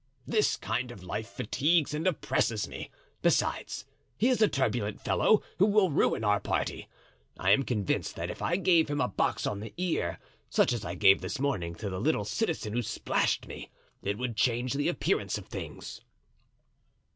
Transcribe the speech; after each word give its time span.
This 0.25 0.57
kind 0.57 0.89
of 0.89 1.03
life 1.03 1.27
fatigues 1.27 1.93
and 1.93 2.07
oppresses 2.07 2.67
me; 2.67 2.89
besides, 3.21 3.85
he 4.17 4.29
is 4.29 4.41
a 4.41 4.47
turbulent 4.47 4.99
fellow, 4.99 5.43
who 5.59 5.67
will 5.67 5.91
ruin 5.91 6.23
our 6.23 6.39
party. 6.39 6.89
I 7.37 7.51
am 7.51 7.61
convinced 7.61 8.15
that 8.15 8.31
if 8.31 8.41
I 8.41 8.55
gave 8.55 8.89
him 8.89 8.99
a 8.99 9.07
box 9.07 9.45
on 9.45 9.59
the 9.59 9.75
ear, 9.77 10.17
such 10.49 10.73
as 10.73 10.83
I 10.83 10.95
gave 10.95 11.21
this 11.21 11.37
morning 11.39 11.75
to 11.75 11.87
the 11.87 12.01
little 12.01 12.25
citizen 12.25 12.73
who 12.73 12.81
splashed 12.81 13.45
me, 13.45 13.69
it 14.01 14.17
would 14.17 14.35
change 14.35 14.73
the 14.73 14.87
appearance 14.87 15.37
of 15.37 15.45
things." 15.45 16.01